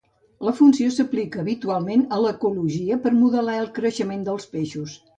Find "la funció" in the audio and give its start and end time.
0.45-0.87